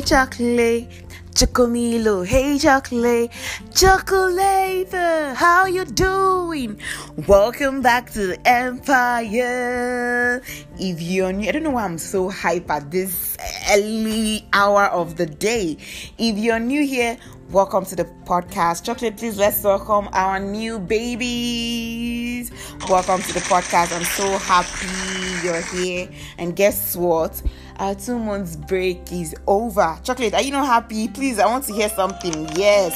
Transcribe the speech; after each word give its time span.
chocolate, 0.00 0.88
Chocomilo, 1.34 2.26
hey 2.26 2.58
chocolate, 2.58 3.30
chocolate, 3.74 4.92
how 5.34 5.66
you 5.66 5.84
doing? 5.84 6.78
Welcome 7.28 7.82
back 7.82 8.10
to 8.12 8.28
the 8.28 8.48
Empire. 8.48 10.42
If 10.78 11.02
you're 11.02 11.32
new, 11.32 11.48
I 11.48 11.52
don't 11.52 11.62
know 11.62 11.70
why 11.70 11.84
I'm 11.84 11.98
so 11.98 12.30
hype 12.30 12.70
at 12.70 12.90
this 12.90 13.36
early 13.70 14.46
hour 14.52 14.84
of 14.86 15.16
the 15.16 15.26
day. 15.26 15.76
If 16.16 16.38
you're 16.38 16.58
new 16.58 16.86
here, 16.86 17.18
welcome 17.50 17.84
to 17.86 17.96
the 17.96 18.04
podcast. 18.24 18.84
Chocolate, 18.84 19.18
please 19.18 19.36
let's 19.36 19.62
welcome 19.62 20.08
our 20.12 20.40
new 20.40 20.78
babies. 20.78 22.50
Welcome 22.88 23.20
to 23.20 23.34
the 23.34 23.40
podcast. 23.40 23.94
I'm 23.94 24.04
so 24.04 24.38
happy 24.38 25.46
you're 25.46 25.60
here. 25.60 26.08
And 26.38 26.56
guess 26.56 26.96
what? 26.96 27.42
Our 27.82 27.96
two 27.96 28.16
months 28.16 28.54
break 28.54 29.10
is 29.10 29.34
over. 29.48 29.98
Chocolate, 30.04 30.34
are 30.34 30.40
you 30.40 30.52
not 30.52 30.66
happy? 30.66 31.08
Please, 31.08 31.40
I 31.40 31.46
want 31.46 31.64
to 31.64 31.72
hear 31.72 31.88
something. 31.88 32.48
Yes. 32.54 32.94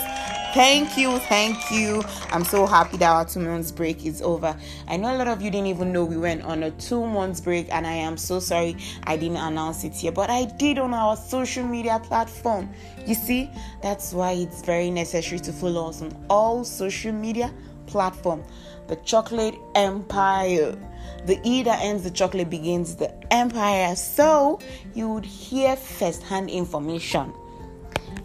Thank 0.54 0.96
you, 0.96 1.18
thank 1.18 1.72
you. 1.72 2.04
I'm 2.30 2.44
so 2.44 2.66
happy 2.66 2.96
that 2.98 3.10
our 3.10 3.24
two 3.24 3.40
months 3.40 3.72
break 3.72 4.06
is 4.06 4.22
over. 4.22 4.56
I 4.86 4.96
know 4.96 5.12
a 5.12 5.18
lot 5.18 5.26
of 5.26 5.42
you 5.42 5.50
didn't 5.50 5.66
even 5.66 5.90
know 5.90 6.04
we 6.04 6.16
went 6.16 6.42
on 6.42 6.62
a 6.62 6.70
two 6.70 7.04
months 7.04 7.40
break, 7.40 7.66
and 7.72 7.84
I 7.84 7.94
am 7.94 8.16
so 8.16 8.38
sorry 8.38 8.76
I 9.02 9.16
didn't 9.16 9.38
announce 9.38 9.82
it 9.82 9.92
here, 9.92 10.12
but 10.12 10.30
I 10.30 10.44
did 10.44 10.78
on 10.78 10.94
our 10.94 11.16
social 11.16 11.66
media 11.66 11.98
platform. 11.98 12.70
You 13.08 13.16
see, 13.16 13.50
that's 13.82 14.12
why 14.12 14.34
it's 14.34 14.62
very 14.62 14.92
necessary 14.92 15.40
to 15.40 15.52
follow 15.52 15.88
us 15.88 16.00
on 16.00 16.16
all 16.30 16.62
social 16.62 17.12
media 17.12 17.52
platform. 17.86 18.42
The 18.88 18.96
Chocolate 18.96 19.56
Empire. 19.74 20.76
The 21.24 21.40
E 21.42 21.62
that 21.64 21.80
ends 21.82 22.04
the 22.04 22.10
chocolate 22.10 22.50
begins 22.50 22.96
the 22.96 23.12
empire. 23.32 23.96
So 23.96 24.60
you 24.94 25.08
would 25.08 25.24
hear 25.24 25.76
first 25.76 26.22
hand 26.22 26.50
information. 26.50 27.32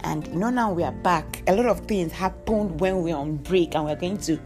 And 0.04 0.28
you 0.28 0.36
know, 0.36 0.50
now 0.50 0.72
we 0.72 0.84
are 0.84 0.92
back. 0.92 1.44
A 1.48 1.56
lot 1.56 1.66
of 1.66 1.82
things 1.82 2.12
happened 2.12 2.80
when 2.80 3.04
we 3.04 3.12
are 3.12 3.20
on 3.20 3.38
break, 3.38 3.76
and 3.76 3.86
we're 3.86 3.96
going 3.96 4.18
to 4.20 4.40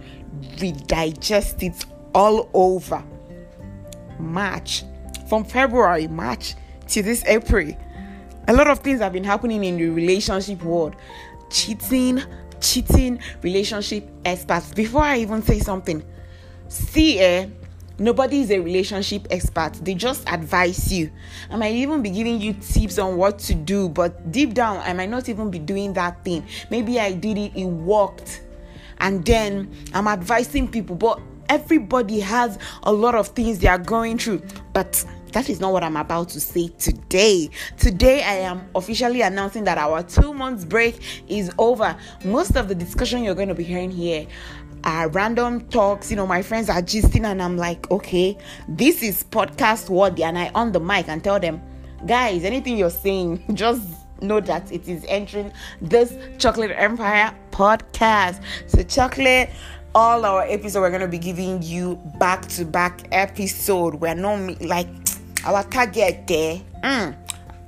redigest 0.58 1.64
it 1.64 1.86
all 2.14 2.50
over 2.53 3.03
March. 4.20 4.84
From 5.28 5.44
February, 5.44 6.08
March 6.08 6.56
to 6.90 7.02
this 7.02 7.23
April. 7.25 7.73
A 8.47 8.53
lot 8.53 8.68
of 8.68 8.80
things 8.80 9.00
have 9.00 9.12
been 9.12 9.23
happening 9.23 9.64
in 9.64 9.78
the 9.78 9.90
relationship 9.90 10.62
world. 10.64 10.95
Cheating, 11.50 12.22
cheating, 12.61 13.20
relationship 13.42 14.09
experts. 14.23 14.73
Before 14.73 15.02
I 15.02 15.17
even 15.20 15.42
say 15.42 15.59
something, 15.59 16.03
see, 16.67 17.20
eh, 17.20 17.47
Nobody 17.97 18.42
is 18.42 18.52
a 18.52 18.59
relationship 18.59 19.25
expert. 19.31 19.73
They 19.81 19.94
just 19.94 20.28
advise 20.28 20.92
you. 20.92 21.09
I 21.50 21.56
might 21.56 21.75
even 21.75 22.02
be 22.02 22.09
giving 22.09 22.42
you 22.42 22.52
tips 22.53 23.00
on 23.00 23.16
what 23.16 23.39
to 23.39 23.56
do, 23.56 23.88
but 23.88 24.34
deep 24.34 24.53
down, 24.53 24.80
I 24.80 24.92
might 24.92 25.09
not 25.09 25.30
even 25.30 25.50
be 25.50 25.59
doing 25.59 25.94
that 25.94 26.23
thing. 26.25 26.45
Maybe 26.70 27.00
I 27.00 27.14
did 27.14 27.38
it, 27.38 27.53
it 27.56 27.64
worked. 27.64 28.42
And 28.97 29.25
then 29.25 29.72
I'm 29.94 30.09
advising 30.09 30.67
people, 30.67 30.97
but 30.97 31.22
everybody 31.47 32.19
has 32.19 32.59
a 32.84 32.92
lot 32.92 33.16
of 33.16 33.30
things 33.30 33.59
they 33.59 33.69
are 33.69 33.78
going 33.78 34.17
through. 34.17 34.42
But 34.73 35.06
that 35.36 35.50
is 35.50 35.59
not 35.59 35.73
what 35.73 35.83
I'm 35.83 35.97
about 35.97 36.30
to 36.30 36.39
say 36.39 36.69
today. 36.80 37.50
Today, 37.78 38.23
I 38.23 38.36
am 38.36 38.69
officially 38.73 39.19
announcing 39.19 39.66
that 39.66 39.78
our 39.78 40.02
two 40.02 40.33
months 40.33 40.64
break 40.64 41.02
is 41.28 41.52
over. 41.58 41.94
Most 42.23 42.55
of 42.55 42.69
the 42.69 42.73
discussion 42.73 43.22
you're 43.22 43.36
going 43.36 43.50
to 43.50 43.53
be 43.53 43.66
hearing 43.66 43.91
here 43.91 44.28
are 44.86 45.09
random 45.09 45.67
talks. 45.67 46.09
You 46.09 46.16
know, 46.16 46.25
my 46.25 46.41
friends 46.41 46.69
are 46.69 46.81
gisting, 46.81 47.25
and 47.25 47.44
I'm 47.44 47.58
like, 47.58 47.91
okay, 47.91 48.38
this 48.69 49.03
is 49.03 49.25
podcast 49.25 49.89
worthy. 49.89 50.23
And 50.23 50.38
I 50.39 50.52
on 50.56 50.72
the 50.72 50.80
mic 50.80 51.09
and 51.09 51.22
tell 51.22 51.38
them, 51.38 51.61
guys, 52.06 52.45
anything 52.45 52.78
you're 52.78 52.89
saying, 52.89 53.44
just 53.56 53.86
know 54.22 54.39
that 54.39 54.72
it 54.72 54.88
is 54.88 55.03
entering 55.09 55.51
this 55.81 56.18
Chocolate 56.38 56.72
Empire 56.74 57.35
podcast. 57.51 58.41
So, 58.68 58.84
chocolate 58.84 59.50
all 59.94 60.25
our 60.25 60.44
episodes 60.44 60.75
we're 60.75 60.90
going 60.90 61.01
to 61.01 61.07
be 61.07 61.18
giving 61.18 61.62
you 61.62 61.95
back 62.19 62.45
to 62.45 62.66
back 62.66 63.07
episode 63.13 63.95
we're 63.95 64.13
not 64.13 64.62
like 64.62 65.05
our 65.45 65.63
target 65.63 66.28
there 66.28 66.61
mm, 66.83 67.16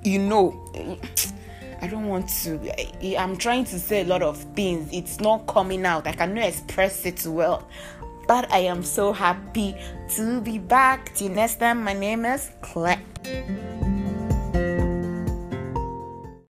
you 0.04 0.20
know 0.20 0.70
I 1.80 1.88
don't 1.88 2.08
want 2.08 2.28
to. 2.44 3.20
I'm 3.20 3.38
trying 3.38 3.66
to 3.66 3.80
say 3.80 4.02
a 4.02 4.06
lot 4.06 4.24
of 4.24 4.38
things. 4.56 4.90
It's 4.92 5.20
not 5.20 5.46
coming 5.48 5.86
out. 5.86 6.08
I 6.08 6.12
cannot 6.12 6.46
express 6.46 7.06
it 7.06 7.24
well. 7.26 7.68
But 8.28 8.52
I 8.52 8.60
am 8.60 8.84
so 8.84 9.14
happy 9.14 9.76
to 10.16 10.42
be 10.42 10.58
back. 10.58 11.14
Till 11.14 11.30
next 11.30 11.60
time, 11.60 11.84
my 11.84 11.94
name 11.94 12.26
is 12.26 12.50
Claire. 12.62 13.02